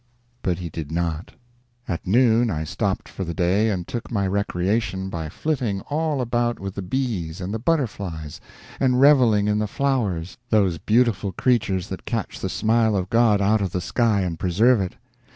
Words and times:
But 0.41 0.57
he 0.57 0.71
did 0.71 0.91
not. 0.91 1.35
At 1.87 2.07
noon 2.07 2.49
I 2.49 2.63
stopped 2.63 3.07
for 3.07 3.23
the 3.23 3.35
day 3.35 3.69
and 3.69 3.87
took 3.87 4.09
my 4.11 4.25
recreation 4.25 5.09
by 5.11 5.29
flitting 5.29 5.81
all 5.91 6.21
about 6.21 6.59
with 6.59 6.73
the 6.73 6.81
bees 6.81 7.39
and 7.39 7.53
the 7.53 7.59
butterflies 7.59 8.41
and 8.79 8.99
reveling 8.99 9.47
in 9.47 9.59
the 9.59 9.67
flowers, 9.67 10.39
those 10.49 10.79
beautiful 10.79 11.31
creatures 11.33 11.87
that 11.89 12.05
catch 12.05 12.39
the 12.39 12.49
smile 12.49 12.95
of 12.97 13.11
God 13.11 13.41
out 13.41 13.61
of 13.61 13.73
the 13.73 13.79
sky 13.79 14.21
and 14.21 14.39
preserve 14.39 14.81
it! 14.81 14.95